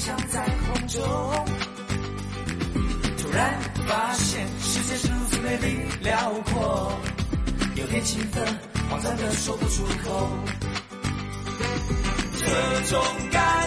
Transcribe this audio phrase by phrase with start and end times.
[0.00, 0.98] 翔在空中，
[3.18, 6.98] 突然发现世界是如此美丽辽阔，
[7.74, 8.42] 有点兴奋，
[8.88, 10.30] 慌张的说不出口，
[12.38, 13.59] 这种感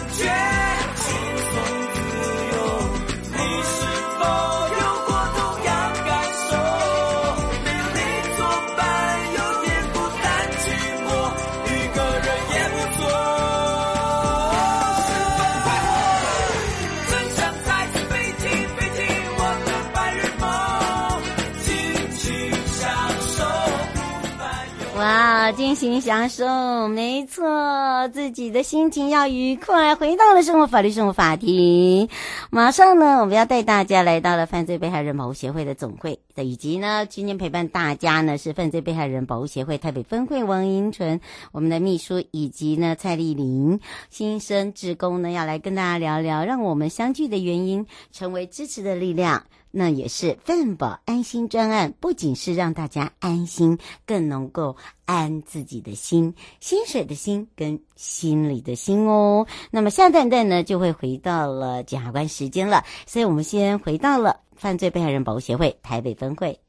[25.64, 29.96] 尽情享受，没错，自己的心情要愉快。
[29.96, 32.10] 回到了生活法律生活法庭，
[32.52, 41.22] 马上呢，我们要带大家来到了犯罪被害人保护协会的总会，以及呢，今天陪伴大家呢是犯罪被害人保护协会台北分会王迎淳，
[41.54, 49.42] 我们的秘书，以及呢蔡丽玲新生职工呢要来跟大家聊聊，让我们相聚的原因，成为支持的力量。
[49.76, 59.48] 那也是犯保安心专案，不仅是让大家安心，更能够安自己的心，薪水的心跟心里的心哦。
[59.72, 66.63] 那么下段段呢，就会回到了检察官时间了，所以我们先回到了犯罪被害人保护协会台北分会。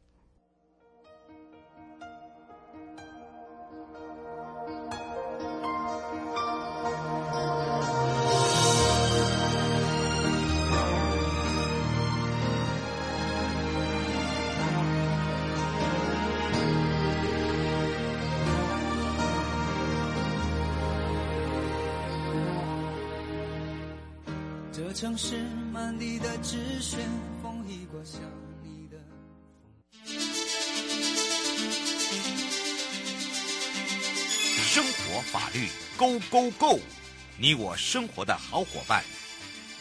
[24.77, 25.37] 这城市
[25.73, 26.97] 满地的纸屑，
[27.41, 28.21] 风一刮像
[28.61, 28.99] 你的。
[34.65, 36.81] 生活法律 Go Go Go，
[37.39, 39.05] 你我生活的好伙伴，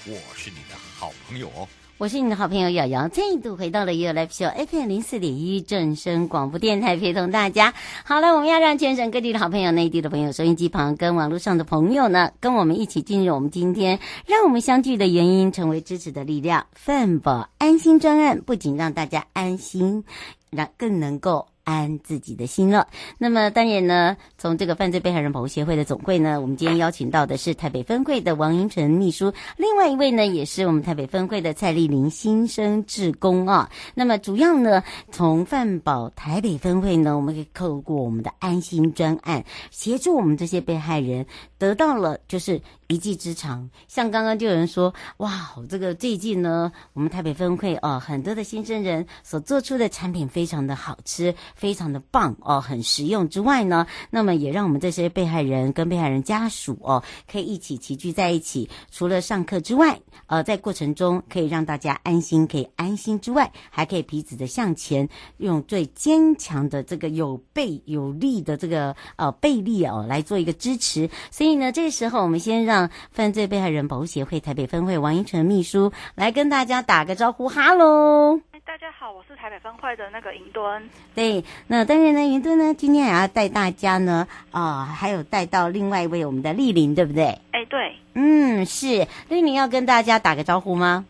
[0.06, 1.68] 我是你的好朋友哦。
[2.00, 7.74] 我是你的好朋友瑶瑶，再度回到了 You Live Show FM 零四点一正声广播电台，陪同大家。
[8.04, 16.66] 好了，我们要让全省各地的好朋友、内地的朋友、收音机旁跟网络上的朋友呢，跟我们一起进入我们今天让我们相聚的原因，成为支持的力量。
[16.74, 20.04] 范宝安心专案不仅让大家安心，
[20.50, 21.53] 让更能够。
[21.64, 22.88] 安自己的心了。
[23.18, 33.70] 那么当然呢，从这个犯罪被害人保护协会的总会呢，我们今天邀请到的是台北分会的王银成秘书，另外一位呢也是我们台北分会的蔡丽玲新生志工啊。
[33.94, 41.26] 那么主要呢，从犯保台北分会呢，我们可以透过我们的安心专案，协助我们这些被害人
[41.58, 43.70] 得到了就是一技之长。
[43.88, 51.34] 像刚刚就有人说，哇，这个最近呢，我们台北分会啊，很多的新生人所做出的产品非常的好吃。
[51.56, 58.70] 非常的棒哦，很实用之外呢，那么也让我们这些被害人跟被害人家属哦，可以一起齐聚在一起。
[58.92, 65.08] 除了上课之外，呃，在过程中可以让大家安心，可以安心之外，还可以彼此的向前，
[65.38, 71.10] 用最坚强的这个有背有力的这个呃背力哦来做一个支持。
[71.32, 78.40] 所以呢，这个时候我们先让犯罪被害人保护协会台北分会王英成秘书来跟大家打个招呼，哈喽。
[78.66, 80.90] 大家好，我是台北分会的那个尹敦。
[81.14, 87.40] 对，那当然呢，云端呢，今天也要带大家呢，啊、呃，还有带到另外一位我们的丽玲，对不对？
[87.52, 91.06] 哎，对，嗯，是丽玲要跟大家打个招呼吗？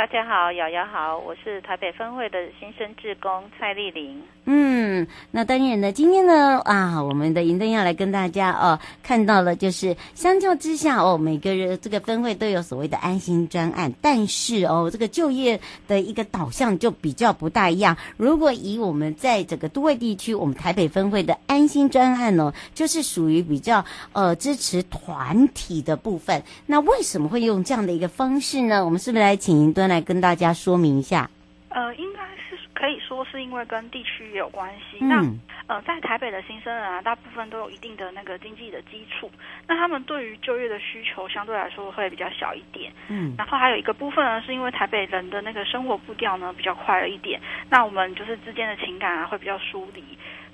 [0.00, 4.18] 大家好，瑶瑶好，我是台北分会的新生志工蔡丽玲。
[4.46, 17.94] 嗯，那当然呢，今天呢啊，我们的银灯要来跟大家哦，看到了就是相较之下哦，每个人这个分会都有所谓的安心专案，但是哦，这个就业的一个导向就比较不大一样。
[18.16, 26.42] 如果以我们在整个都会地区，我们台北分会的安心专案呢，就是属于比较呃支持团体的部分。
[26.64, 28.82] 那为什么会用这样的一个方式呢？
[28.82, 31.28] 我们是不是来请银灯来跟大家说明一下？
[31.68, 34.98] 呃，应该是可以说是因为跟地区也有关系。
[35.00, 39.30] 嗯、那呃，在台北的新生人啊，大部分都有一定的那个经济的基础，
[39.68, 42.92] 那他们对于就业的需求相对来说会比较小一点。
[43.06, 50.02] 嗯，然后还有一个部分呢，是因为台北人的那个生活步调呢比较快了一点，那我们就是之间的情感啊会比较疏离。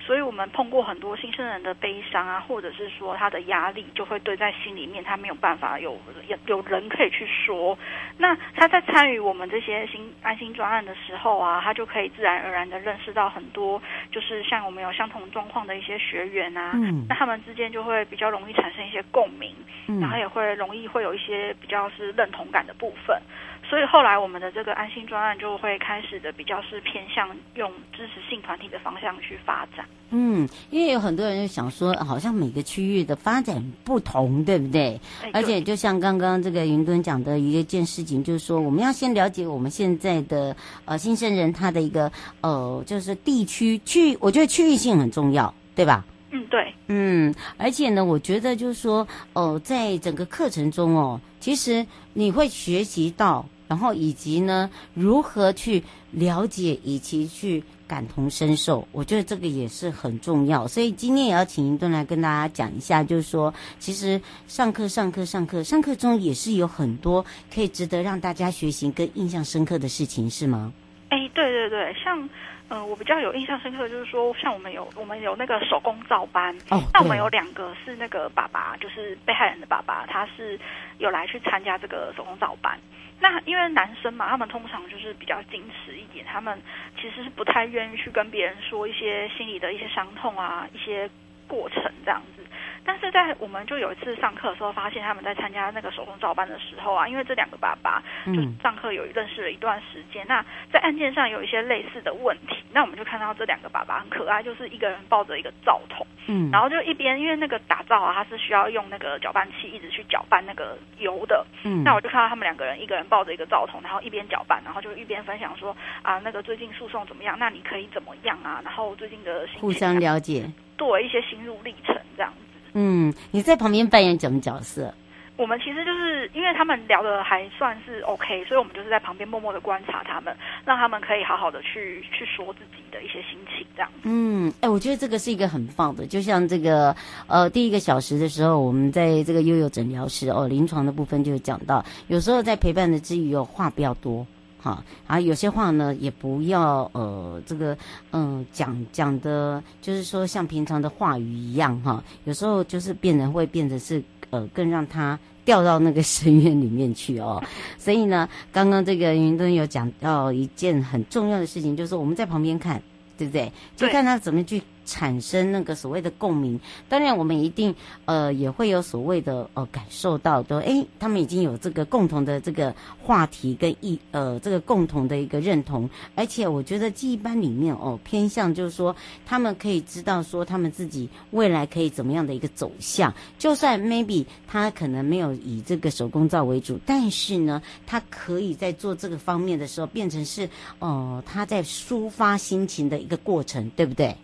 [0.07, 5.99] 所以我们碰过很多新生人的悲伤啊，或者是说他的压力就会堆在心里面，他没有办法有
[6.29, 7.77] 有有人可以去说。
[8.17, 13.83] 那他在参与我们这些新安心专案的时候啊，他就可以自然而然的认识到很多，
[14.13, 19.53] 就是像我们有相同状况的一些学员啊，嗯，那他们之间就会比较容易产生一些共鸣，
[19.89, 23.21] 嗯，然后也会容易会有一些比较是认同感的部分。
[23.69, 29.85] 所以后来我们的这个安心专案就会开始的比较是偏向用支持性团体的方向去发展。
[30.11, 35.01] 嗯，因为有很多人就想说，好像每个区域的发展不同，对不对？
[35.23, 35.33] 哎、对。
[35.33, 42.11] 而且就像刚刚这个云敦讲的一件事情，就是说我们要先了解我们现在的呃新生人他的一个
[42.43, 46.05] 呃就是地区区，我觉得区域性很重要，对吧？
[46.31, 46.73] 嗯，对。
[46.87, 48.99] 嗯，而且呢，我觉得就是说
[49.33, 53.45] 哦、呃，在整个课程中哦，其实你会学习到。
[53.69, 60.67] 然后以及呢，如何去了解以及去感同身受，我觉得这个也是很重要。
[60.67, 70.73] 所以今天也要请一顿来跟大家讲一下，就是说，其实上课、上课、上课，上课中也是有很多可以值得让大家学习跟印象深刻的事情，是吗？
[71.11, 72.29] 哎，对对对，像、
[72.69, 80.59] 呃，我比较有印象深刻的就是说，像我们有我们有那个手工皂班，哦，那我们有两个是那个爸爸，就是被害人的爸爸，他是
[80.99, 82.79] 有来去参加这个手工皂班。
[83.21, 86.61] 那因为男生嘛，他们通常就是比较矜持一点，他们
[87.01, 91.09] 其实是不太愿意去跟别人说一些心里的一些伤痛啊，一些
[91.47, 92.45] 过程这样子。
[92.87, 117.37] 但是在我们就有一次上课的时候，发现他们在参加那个手工照班的时候啊，因为这两个爸爸就上课有认识了一段时间，嗯，那在案件上有一些类似的问题，那我们就看到这两个爸爸很可爱，就是一个人抱着一个灶桶，嗯，然后就一边因为那个打皂啊，他是需要用那个搅拌器一直去搅拌那个油的，嗯，那我就看到他们两个人，一个人抱着一个灶桶，然后一边搅拌，然后就一边分享说啊，那个最近诉讼怎么样？
[117.39, 118.61] 那你可以怎么样啊？
[118.65, 122.46] 然后最近的心互相了解，对一些心路历程这样子。
[122.79, 124.93] 嗯，你在旁边扮演什么角色？
[125.39, 130.35] 我们其实就是因为他们聊的还算是 OK，所以我们就是在旁边默默的观察他们，
[130.65, 133.91] 让他们可以好好的去去说自己的一些心情，这样。
[134.05, 136.95] 嗯，哎，我觉得这个是一个很棒的，就像这个
[137.27, 144.27] 呃第一个小时的时候，我们在这个悠悠诊疗室哦临床的部分就讲到，有时候在陪伴的之余，哦话不要多。
[144.59, 147.77] 好，啊有些话呢，也不要呃，这个
[148.11, 152.03] 嗯、呃，讲讲的，就是说像平常的话语一样哈。
[152.25, 157.43] 有时候就是变得会变得是呃，更让他掉到那个深渊里面去哦。
[157.79, 162.83] 所以呢，刚刚这个云灯有讲到一件很重要的事情，就是我们在旁边看，
[163.17, 163.53] 对不对？
[163.77, 164.61] 就看他怎么去。
[164.87, 167.75] 产生那个所谓的共鸣，当然我们一定
[168.07, 178.95] 呃也会有所谓的呃感受到的，诶，他们已经有这个共同的这个话题跟一呃这个共同的一个认同，而且我觉得记忆班里面哦偏向就是说
[179.27, 194.15] 他们可以知道说他们自己未来可以怎么样的一个走向，就算 maybe 他可能没有以这个手工皂为主，但是呢，他可以在做这个方面的时候变成是哦、他在抒发心情的一个过程，对不对？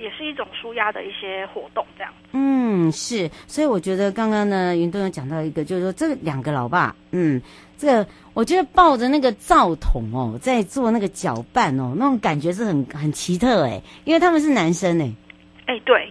[0.00, 2.12] 也是一种舒压的一些活动，这样。
[2.32, 7.40] 嗯，是，所以我觉得刚刚呢，云东有讲到一个，就是说这两个老爸，嗯，
[7.76, 15.12] 这个我觉得抱着那个灶桶哦，在做那个搅拌哦，那种感觉是很很奇特哎，因为他们是男生哎，
[15.66, 16.10] 哎，对，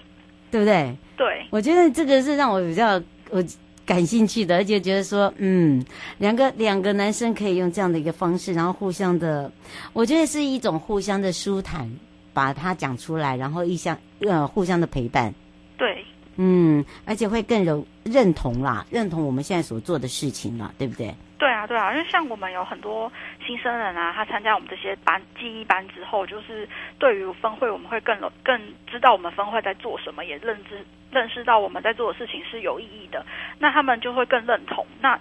[0.51, 0.95] 对不对？
[1.17, 3.43] 对，我觉得这个是让我比较我
[3.85, 5.83] 感兴趣的，而且觉得说，嗯，
[6.17, 9.51] 两个两个男生可以用这样的一个方式，然后互相的，
[9.93, 11.89] 我觉得是一种互相的舒坦。
[12.33, 15.33] 把它讲出来，然后一相呃互相的陪伴，
[15.77, 16.05] 对，
[16.37, 21.13] 嗯，而且会更有认同啦，认同我们现在所做的事情啦，对不对？
[21.37, 23.11] 对啊，对啊，因为像我们有很多
[23.45, 26.69] 新生人啊，他参加我们这些班记忆班之后，就是
[26.99, 33.25] 对于分会，我们会更更知道我们分会在做什么，也认知认识到我们在做的事情是有意义的，
[33.57, 34.85] 那他们就会更认同。
[35.01, 35.19] 那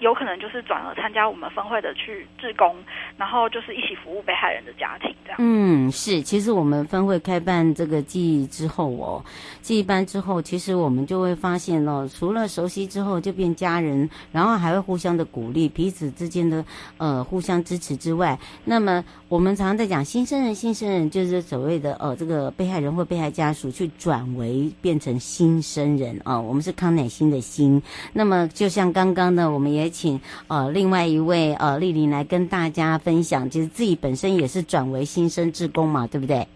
[0.00, 2.76] 有可能就是转而参加我们分会的去志工，
[3.16, 9.22] 然后就是一起服务被害人的家庭嗯，是，其实我们分会开办这个记忆之后哦，
[9.60, 16.64] 记忆班之后，其实我们就会发现哦，除了熟悉之后就变家人，然后还会互相的鼓励，彼此之间的
[16.96, 27.82] 呃互相支持之外，那么我们常常在讲新生人，新生人就是所谓的呃这个被害人或被害家属去转为变成新生人啊、我们是康乃馨的馨。
[28.14, 29.90] 那么就像刚刚呢，我们也。
[29.90, 36.46] 请呃，另外一位呃，丽玲来跟大家分享，其实自己本身也是转为新生志工嘛，对不对？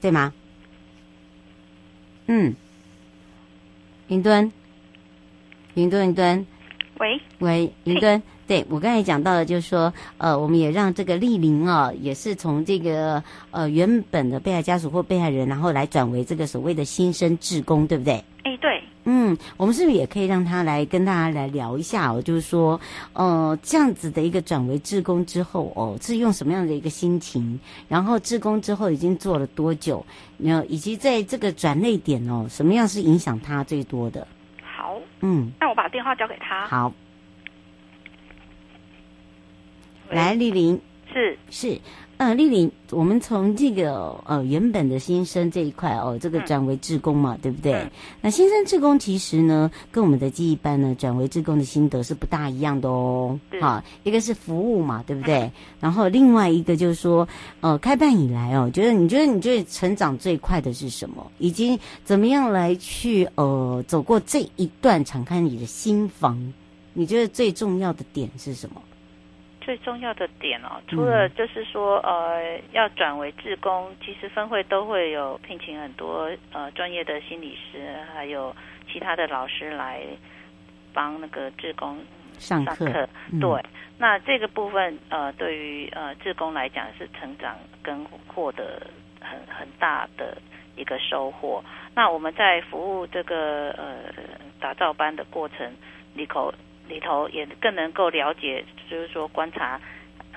[0.00, 0.32] 对吗？
[2.26, 2.54] 嗯，
[4.08, 4.52] 云端，
[5.74, 6.46] 云端，云端，
[6.98, 18.14] 喂喂，云端，对，我刚才讲到的，就是说，呃，我们也让这个丽玲啊，也是从这个呃原本的被害家属或被害人，然后来转为这个所谓的新生志工，对不对？
[18.42, 18.82] 哎，对。
[19.08, 22.20] 嗯，我们是不是也可以让他来跟大家来聊一下哦？
[22.20, 22.80] 就是说，
[23.12, 27.58] 呃，这样子的一个转为志工之后哦，是用什么样的一个心情？
[27.88, 30.04] 然后志工之后已经做了多久？
[30.38, 34.26] 然后以及在这个转捩点哦，什么样是影响他最多的？
[34.60, 36.66] 好，嗯，那我把电话交给他。
[36.66, 36.92] 好，
[40.10, 40.80] 来，丽玲，
[41.12, 41.80] 是是。
[42.18, 47.74] 呃，丽玲，我们从这个呃原本的新生这一块哦，这个转为志工嘛，嗯、对不对？
[47.74, 47.90] 嗯、
[48.22, 53.38] 那新生志工其实呢，跟我们的记忆班呢转为志工的心得是不大一样的哦。
[53.60, 55.40] 好，一个是服务嘛，对不对？
[55.40, 57.28] 嗯、 然后另外一个就是说，
[57.60, 61.30] 呃，开办以来哦，觉得你觉得你觉得成长最快的是什么？
[61.36, 66.52] 以及怎么样来去呃走过这一段敞开你的心房？
[66.94, 68.80] 你觉得最重要的点是什么？
[69.66, 78.54] 最重要的点哦，除了就是说，呃，要转为志工，其实分会都会有聘请很多呃专业的心理师，还有
[78.88, 80.02] 其他的老师来
[80.94, 81.98] 帮那个志工
[82.38, 82.86] 上课。
[82.86, 83.60] 上课嗯、对，
[83.98, 88.80] 那这个部分呃，对于呃志工来讲是成长跟获得
[89.20, 90.38] 很很大的
[90.76, 91.60] 一个收获。
[91.92, 94.12] 那我们在服务这个呃
[94.60, 95.74] 打造班的过程
[96.14, 96.54] 里头。
[96.88, 99.80] 里头也更能够了解，就是说观察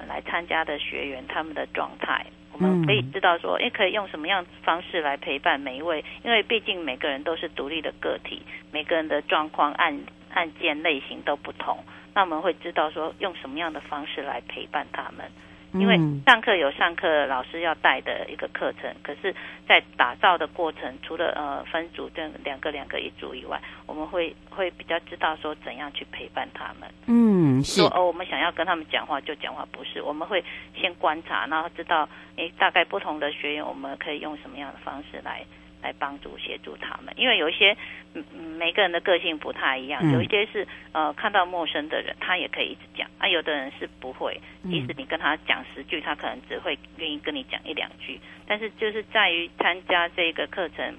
[0.07, 8.41] 来参加的学员他们的状态，我们可以知道说，诶，可以用什么样方式来陪伴每一位，因为毕竟每个人都是独立的个体，
[8.71, 9.99] 每个人的状况案
[10.33, 15.29] 案件类型都不同，那我们会知道说，用什么样的方式来陪伴他们。
[15.73, 19.33] 因为上课有上课老师要带的一个课程，可是，
[19.67, 26.89] 在打造的过程，除了呃分组这两个两个一组以外，我们会会比较知道说怎样去陪伴他们。
[27.05, 27.81] 嗯，是。
[27.81, 30.43] 说哦，我们想要跟他们讲话就讲话，不是，我们会
[30.75, 35.45] 先观察，然后知道诶，大概不同的学员，我们可以用什么样的方式来。
[35.81, 37.75] 来帮助协助他们，因为有一些
[38.13, 38.23] 嗯
[38.57, 48.19] 每个人的个性不太一样，有一些是呃看到陌生的人，他也可以一直讲，啊，有的人是不会，即使你跟他讲十句，他可能只会愿意跟你讲一两句。
[48.45, 50.95] 但是就是在于参加这个课程，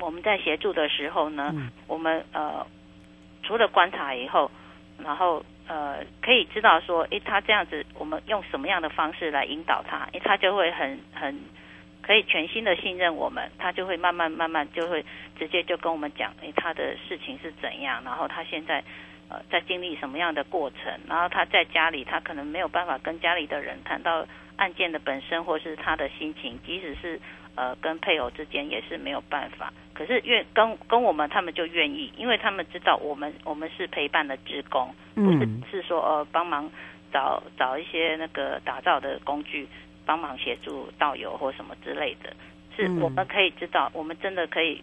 [0.00, 1.54] 我们在协助的时候呢，
[1.86, 2.66] 我们呃
[3.42, 4.50] 除了观察以后，
[4.98, 11.40] 然后呃可以知道说，诶，他这样子，我们用什么样的方式来引导他，诶，他就会很很。
[12.06, 15.04] 可以全心的信任我们，他就会慢慢慢慢就会
[15.36, 18.84] 直接就跟我们讲，诶，他的事情是怎样，然后他现在
[19.28, 24.24] 呃在经历什么样的过程，然后他在家里他可能没有办法跟家里的人谈到
[24.56, 27.20] 案件的本身或是他的心情，即使是
[27.56, 29.72] 呃跟配偶之间也是没有办法。
[29.92, 36.70] 可是愿跟跟我们他们就愿意，因为他们知道我们我们是陪伴的职工，不是是说呃帮忙
[37.12, 39.66] 找找一些那个打造的工具。
[40.06, 42.32] 帮忙协助导游或什么之类的，
[42.74, 44.80] 是我们可以知道，我们真的可以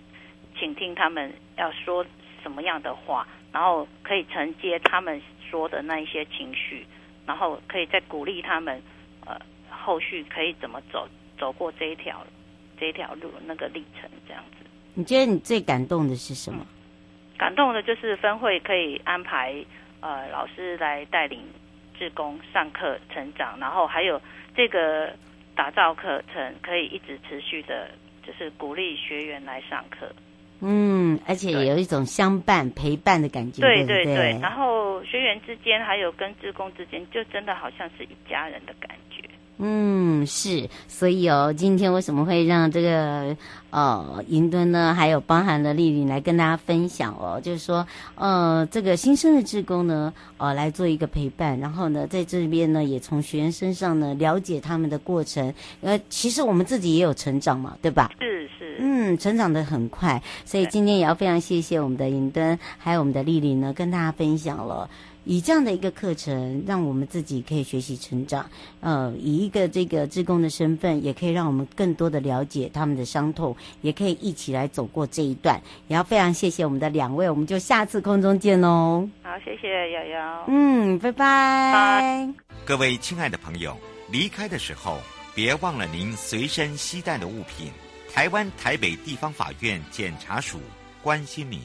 [0.60, 2.06] 倾听他们要说
[2.44, 6.86] 什么样的话，然后可以承接他们说的那一些情绪，
[7.26, 8.82] 然后可以再鼓励他们，
[9.26, 9.40] 呃，
[9.70, 11.08] 后续可以怎么走，
[11.40, 12.26] 走过这一条
[12.78, 14.66] 这一条路那个历程这样子。
[14.94, 16.60] 你觉得你最感动的是什么？
[16.62, 19.56] 嗯，感动的就是分会可以安排
[20.02, 21.40] 呃老师来带领
[21.98, 24.22] 志工上课成长，然后还有。
[24.56, 25.12] 这个
[25.56, 27.90] 打造课程可以一直持续的，
[28.22, 30.14] 就是鼓励学员来上课。
[30.62, 33.62] 嗯，而且有一种相伴陪伴的感觉。
[33.62, 39.13] 对对对，然后学员之间还有跟志工之间，就真的好像是一家人的感觉。
[39.58, 43.36] 嗯，是，所以哦，今天为什么会让这个
[43.70, 58.10] 呃云端呢，还有包含了丽丽来跟大家分享哦，就是说呃这个新生的志工呢，呃来做一个陪伴，然后呢在这边呢也从学员身上呢了解他们的过程，呃其实我们自己也有成长嘛，对吧？
[58.20, 64.90] 是是，嗯，成长的很快，所以今天也要非常谢谢我们的云端，还有我们的丽丽呢，跟大家分享了。
[65.26, 68.50] 以这样的一个课程，让我们自己可以学习成长。
[68.82, 75.62] 呃，以一个这个志工的身份，也可以让我们更多的了解他们的伤痛，也可以一起来走过这一段。
[75.88, 79.08] 也要非常谢谢我们的两位，我们就下次空中见喽。
[79.22, 80.46] 好，谢谢瑶瑶。
[80.48, 81.72] 嗯，拜拜。
[81.74, 82.30] 拜。
[82.66, 83.78] 各位亲爱的朋友，
[84.12, 84.98] 离开的时候
[85.34, 87.72] 别忘了您随身携带的物品。
[88.14, 90.60] 台湾台北地方法院检察署
[91.02, 91.60] 关心您。